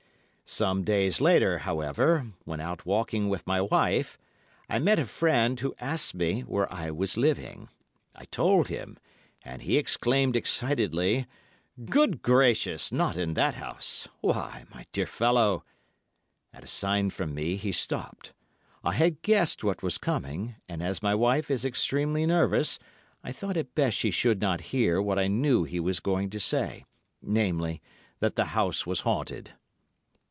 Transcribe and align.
"Some 0.53 0.83
days 0.83 1.21
later, 1.21 1.59
however, 1.59 2.27
when 2.43 2.59
out 2.59 2.85
walking 2.85 3.29
with 3.29 3.47
my 3.47 3.61
wife, 3.61 4.17
I 4.69 4.79
met 4.79 4.99
a 4.99 5.05
friend 5.05 5.57
who 5.57 5.73
asked 5.79 6.13
me 6.13 6.41
where 6.41 6.69
I 6.69 6.91
was 6.91 7.15
living. 7.15 7.69
I 8.13 8.25
told 8.25 8.67
him, 8.67 8.97
and 9.45 9.61
he 9.61 9.77
exclaimed 9.77 10.35
excitedly: 10.35 11.25
"'Good 11.85 12.21
gracious, 12.21 12.91
not 12.91 13.15
in 13.15 13.35
that 13.35 13.55
house! 13.55 14.09
Why, 14.19 14.65
my 14.73 14.85
dear 14.91 15.05
fellow——' 15.05 15.63
At 16.53 16.65
a 16.65 16.67
sign 16.67 17.11
from 17.11 17.33
me 17.33 17.55
he 17.55 17.71
stopped. 17.71 18.33
I 18.83 18.91
had 18.91 19.21
guessed 19.21 19.63
what 19.63 19.81
was 19.81 19.97
coming, 19.97 20.55
and 20.67 20.83
as 20.83 21.01
my 21.01 21.15
wife 21.15 21.49
is 21.49 21.63
extremely 21.63 22.25
nervous 22.25 22.77
I 23.23 23.31
thought 23.31 23.55
it 23.55 23.73
best 23.73 23.95
she 23.95 24.11
should 24.11 24.41
not 24.41 24.59
hear 24.75 25.01
what 25.01 25.17
I 25.17 25.27
knew 25.29 25.63
he 25.63 25.79
was 25.79 26.01
going 26.01 26.29
to 26.31 26.41
say, 26.41 26.83
namely, 27.21 27.81
that 28.19 28.35
the 28.35 28.47
house 28.51 28.85
was 28.85 28.99
haunted. 28.99 29.51